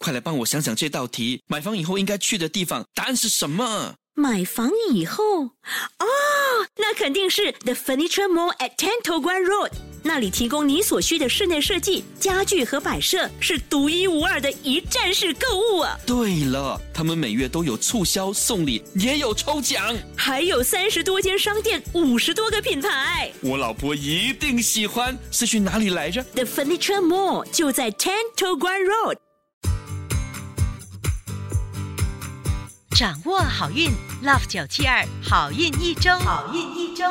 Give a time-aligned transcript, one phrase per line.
[0.00, 1.42] 快来帮我想想这道题。
[1.46, 3.94] 买房以后应该去的地方，答案是什么？
[4.14, 6.06] 买房以后，哦，
[6.76, 9.70] 那肯定是 The Furniture Mall at Ten To Guan Road。
[10.02, 15.98] 那里提供你所需的室内设计、家具和摆设，是独一无二的一站式购物啊！
[16.06, 23.30] 对了，他们每月都有促销、送礼，也有抽奖，还有三十多间商店，五十多个品牌。
[23.42, 25.16] 我老婆一定喜欢。
[25.30, 29.16] 是去哪里来着？The Furniture Mall 就在 Ten To Guan Road。
[33.00, 33.88] 掌握好运
[34.22, 37.02] ，Love 九七二好运一周，好运一周。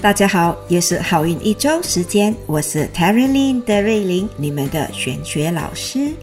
[0.00, 6.14] 大家好，又是好运一周时间，我是 Terry l i n 的瑞玲，你们的玄学老师。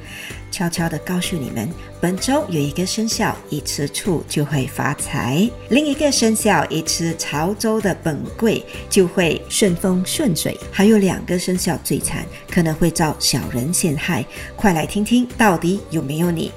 [0.49, 1.69] 悄悄的告诉你们，
[2.01, 14.25] 本周有一个生肖一吃醋就会发财，另一个生肖一吃潮州的本桂就会顺风顺水，还有两个生肖最惨，可能会遭小人陷害。
[14.55, 16.51] 快来听听，到底有没有你？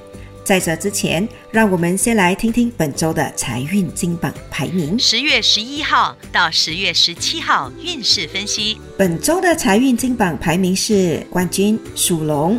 [0.46, 4.96] 在这之前，让我们先来听听本周的财运金榜排名。
[4.96, 8.78] 十月十一号到十月十七号运势分析。
[8.96, 12.56] 本周的财运金榜排名是冠军属龙。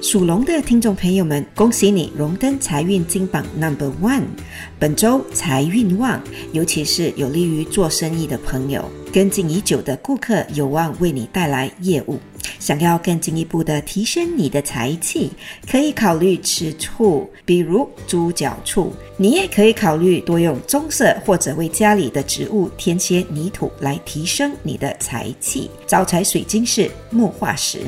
[0.00, 4.22] 属龙的听众朋友们，恭喜你荣登财运金榜 Number One。
[4.78, 6.18] 本周财运旺，
[6.52, 12.18] 尤其是有利于做生意的朋友，跟进已久的顾客有望为你带来业务。
[12.58, 15.30] 想要更进一步的提升你的财气，
[15.70, 18.92] 可以考虑吃醋，比如猪脚醋。
[19.18, 25.70] 你也可以考虑多用棕色或者为家里的植物添些泥土来提升你的财气。
[25.86, 27.78] 招财水晶是木化石。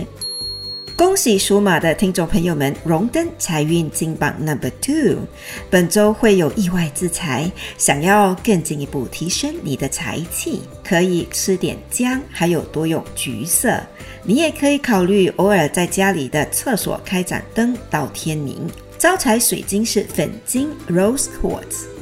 [0.99, 5.29] 恭喜属马的听众朋友们荣登财运金榜 Number Two，
[5.71, 7.49] 本周会有意外之财。
[7.77, 13.81] 想要更进一步提升你的财气，可以吃点姜，还有多用橘色。
[14.25, 18.69] 你也可以考虑偶尔在家里的厕所开盏灯到天明。
[18.99, 21.98] 招财水晶是粉晶 Rose Quartz。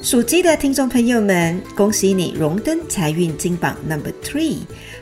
[0.00, 4.58] 属鸡的听众朋友们，恭喜你荣登财运金榜 Number Three。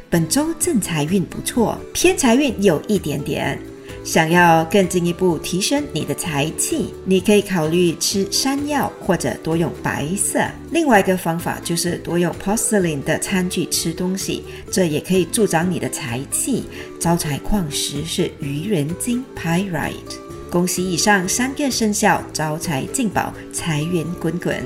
[0.08, 3.58] 本周正财运不错，偏财运有一点点。
[4.02, 10.40] 想要更进一步提升你的财气，你可以考虑吃山药，或者多用白色。
[10.70, 16.64] 另外一个方法就是多用 porcelain 的餐具吃东西，这也可以助长你的财气。
[16.98, 20.25] 招财矿石是愚人金 pyrite。
[20.50, 24.64] 恭喜以上三个生肖招财进宝，财源滚滚。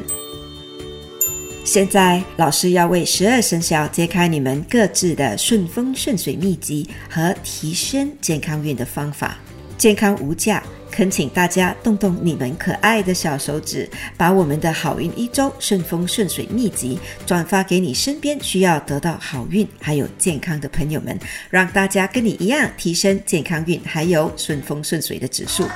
[1.65, 9.39] 现在，老师要为十二生肖揭开你们各自的顺风顺水秘籍和提升健康运的方法。
[9.79, 21.19] 健康无价，恳请大家动动你们可爱的小手指，把我们的好运一周顺风顺水秘籍转发给你身边需要得到好运还有健康的朋友们，
[21.49, 25.67] 让大家跟你一样提升健康运还有顺风顺水的指数。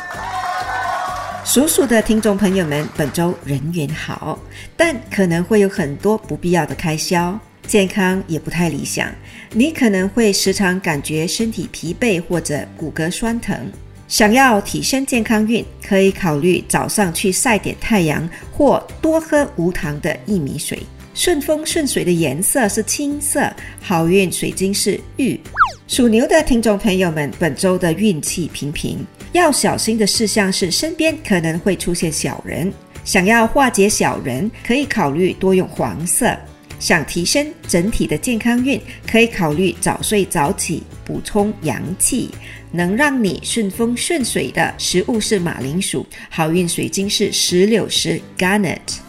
[1.45, 4.39] 属鼠的听众朋友们，本周人缘好，
[4.77, 9.11] 但可能会有很多不必要的开销，健康也不太理想。
[9.53, 13.71] 你可能会时常感觉身体疲惫或者骨骼酸疼。
[14.07, 20.79] 想要提升健康运，可以考虑早上去晒点太阳，或多喝无糖的薏米水。
[21.15, 23.49] 顺风顺水的颜色是青色，
[23.81, 25.39] 好运水晶是玉。
[25.87, 28.99] 属牛的听众朋友们，本周的运气平平。
[29.33, 32.73] 要小心的事项是，身边可能会出现小人。
[33.05, 36.37] 想要化解小人，可以考虑多用黄色。
[36.85, 38.79] 想提升整体的健康运，
[39.11, 42.29] 可以考虑早睡早起，补充阳气。
[42.73, 49.04] 能让你顺风顺水的食物是马铃薯，好运水晶是石榴石 （garnet）。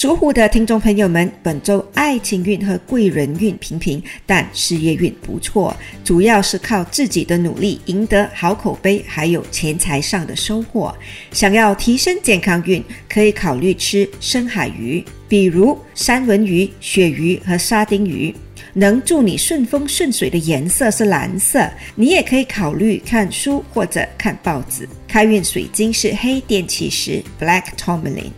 [0.00, 10.94] 属虎的听众朋友们，本周爱情运和贵人运平平，但事业运不错，主要是靠自己的努力赢得好口碑，还有钱财上的收获。
[11.32, 18.32] 想要提升健康运，可以考虑吃深海鱼，比如三文鱼、鳕鱼和沙丁鱼。
[18.74, 24.88] 能助你顺风顺水的颜色是蓝色，你也可以考虑看书或者看报纸。
[25.08, 28.30] 开运水晶是黑电气石 （Black Tourmaline）。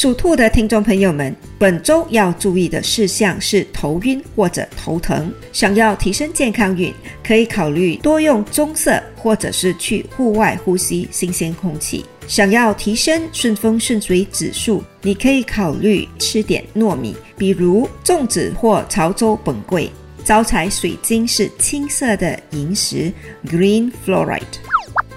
[0.00, 5.28] 属兔的听众朋友们，本周要注意的事项是头晕或者头疼。
[5.52, 6.94] 想要提升健康运，
[7.26, 12.04] 可以考虑多用棕色，或者是去户外呼吸新鲜空气。
[12.28, 19.90] 想要提升顺风顺水指数，你可以考虑吃点糯米，比如粽子或潮州本桂。
[20.24, 23.12] 招财水晶是青色的萤石
[23.48, 24.67] （Green Fluorite）。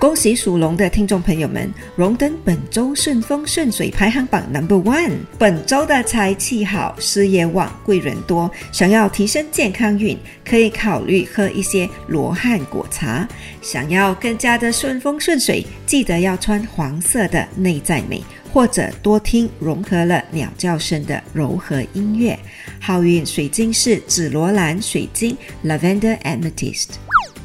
[0.02, 5.18] 恭喜属龙的听众朋友们，荣登本周顺风顺水排行榜 Number One。
[5.38, 8.50] 本周的财气好，事业旺，贵人多。
[8.72, 13.30] 想要提升健康运，可以考虑喝一些罗汉果茶。
[13.62, 22.36] 想要更加的顺风顺水，记得要穿黄色的内在美，或者多听融合了鸟叫声的柔和音乐。
[22.80, 26.88] 好运水晶是紫罗兰水晶 （Lavender Amethyst）。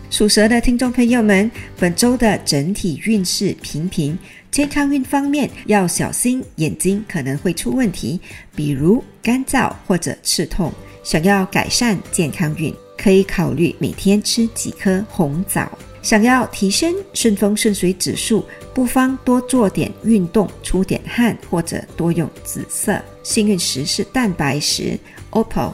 [0.08, 4.16] 属蛇的听众朋友们，本周的整体运势平平，
[4.50, 8.18] 健康运方面要小心，眼睛可能会出问题，
[8.54, 10.72] 比如干燥或者刺痛。
[11.02, 15.70] 想要改善健康运，可以考虑每天吃几颗红枣。
[16.02, 23.02] 想要提升顺风顺水指数，不妨多做点运动，出点汗，或者多用紫色。
[23.24, 24.98] 幸运石是蛋白石。
[25.36, 25.70] OPPO，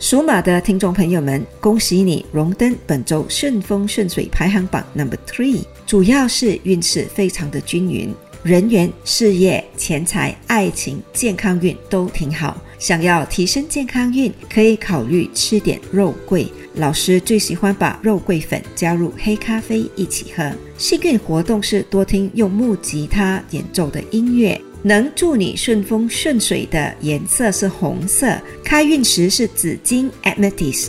[0.00, 5.60] 属马的听众朋友们，恭喜你荣登本周顺风顺水排行榜 Number Three。
[5.86, 8.12] 主要是运势非常的均匀，
[8.42, 12.60] 人缘、事业、钱财、爱情、健康运都挺好。
[12.80, 16.48] 想要提升健康运，可以考虑吃点肉桂。
[16.74, 20.52] 老师最喜欢把肉桂粉加入黑咖啡一起喝。
[20.76, 24.60] 幸运活动是多听用木吉他演奏的音乐。
[24.86, 30.88] 能助你顺风顺水的颜色是红色，开运石是紫金 （Amethyst）。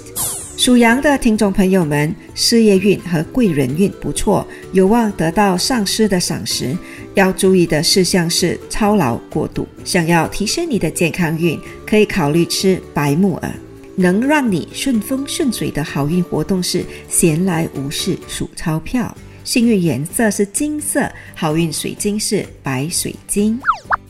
[0.58, 6.78] 属羊的听众朋友们，事业运和贵人运不错，有望得到上司的赏识。
[7.14, 9.66] 要注意的事项是操劳过度。
[9.86, 11.58] 想要提升你的健康运，
[11.88, 13.52] 可以考虑吃白木耳。
[13.96, 19.16] 能让你顺风顺水的好运活动是闲来无事数钞票。
[19.46, 23.60] 幸运颜色是金色，好运水晶是白水晶。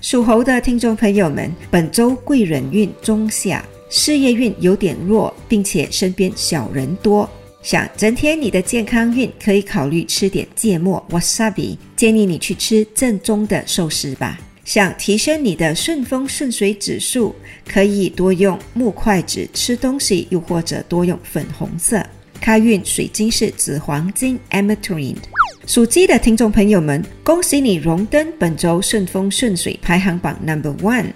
[0.05, 7.27] 属猴的听众朋友们，本周贵人运中下，事业运有点弱，并且身边小人多。
[7.63, 11.75] 想增添你的健康运，可以考虑吃点芥末 （wasabi）。
[11.95, 14.39] 建议你去吃正宗的寿司吧。
[14.63, 17.33] 想提升你的顺风顺水指数，
[17.67, 22.05] 可以多用木筷子吃东西，又或者多用粉红色。
[22.45, 25.15] 开运水晶是紫黄金 （Ametrine）。
[25.65, 31.07] 属鸡的听众朋友们，恭喜你荣登本周顺风顺水排行榜 Number One。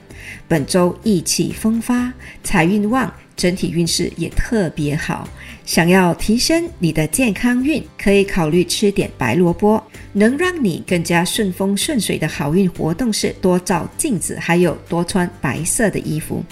[0.48, 2.12] 本周意气风发，
[2.44, 5.30] 财运旺，整体运势也特别好。
[5.68, 9.84] 想要提升你的健康运，可以考虑吃点白萝卜。
[10.14, 16.44] 能让你更加顺风顺水的好运活动是多照镜子，还有多穿白色的衣服。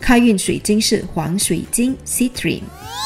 [0.00, 2.62] 开运水晶是黄水晶 Citrine。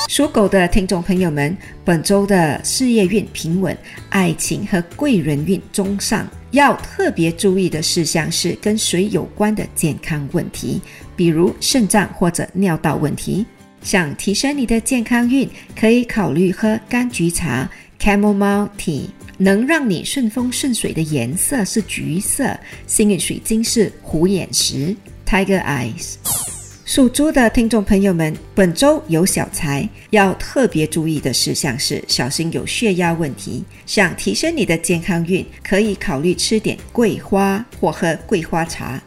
[0.08, 3.76] 属狗的听众朋友们，本周的事业运平稳，
[4.08, 6.26] 爱情和贵人运中上。
[6.52, 10.80] 要特别注意的事项是跟水有关的健康问题，
[11.14, 13.44] 比如肾脏或者尿道问题。
[13.82, 15.48] 想提升你的健康运，
[15.78, 17.68] 可以考虑喝柑橘茶
[18.00, 19.08] （Chamomile Tea）。
[19.38, 24.96] 能让你顺风顺水的颜色是橘色，幸运水晶是虎眼石
[25.26, 26.55] （Tiger Eyes）。
[26.86, 33.64] 属猪的听众朋友们，本周有小财，要特别注意的事项是小心有血压问题。
[33.86, 39.02] 想提升你的健康运，可以考虑吃点桂花或喝桂花茶。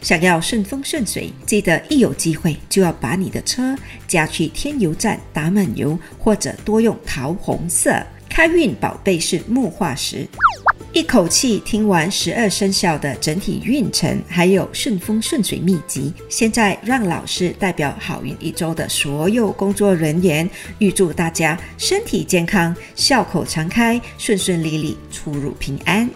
[0.00, 3.76] 想要顺风顺水，记得一有机会就要把你的车
[4.06, 8.02] 加去添油站打满油，或者多用桃红色。
[8.38, 10.24] 开运宝贝是木化石。
[10.92, 16.14] 一口气听完十二生肖的整体运程，还有顺风顺水秘籍。
[16.28, 20.48] 现在让老师代表好运一周的所有工作人员，
[20.78, 26.08] 预祝大家身体健康，笑口常开，顺顺利利，出入平安。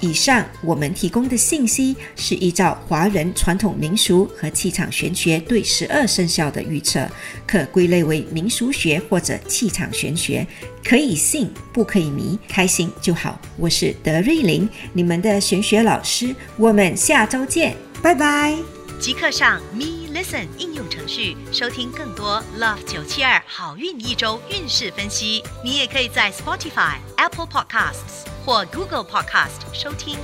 [0.00, 7.08] 以上我们提供的信息是依照华人传统民俗和气场玄学对十二生肖的预测，
[7.46, 10.46] 可归类为民俗学或者气场玄学，
[10.84, 13.40] 可以信不可以迷，开心就好。
[13.56, 18.56] 我是德瑞琳，你们的玄学老师，我们下周见，拜拜。
[19.00, 25.42] 即刻上 Me Listen 应用程序收听更多 Love 九七二好运一周运势分析。
[25.64, 30.16] 你也可以在 Spotify、Apple Podcasts 或 Google Podcast 收听。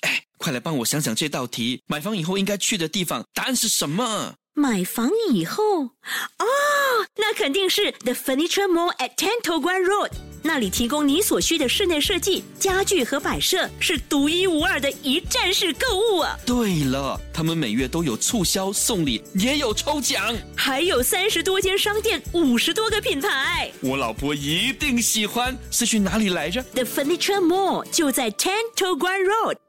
[0.00, 4.36] 哎，快来帮我想想这道题：买房以后应该去的地方，答案是什么？
[4.54, 6.46] 买房以后，哦，
[7.16, 10.12] 那肯定是 The Furniture Mall at Tento Guan Road。
[10.46, 16.38] 那里提供你所需的室内设计、家具和摆设，是独一无二的一站式购物啊！
[16.44, 23.72] 对了，他们每月都有促销、送礼，也有抽奖，还有三十多间商店，五十多个品牌。
[23.80, 25.56] 我老婆一定喜欢。
[25.70, 29.63] 是去哪里来着？The Furniture Mall 就在 Tento Guan Road。